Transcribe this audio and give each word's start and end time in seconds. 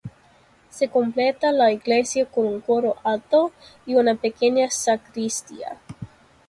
Se 0.71 0.89
completa 0.89 1.51
la 1.51 1.71
iglesia 1.71 2.25
con 2.25 2.47
un 2.47 2.59
coro 2.61 2.95
alto 3.03 3.51
y 3.85 3.93
una 3.93 4.15
pequeña 4.15 4.67
sacristía. 4.71 5.77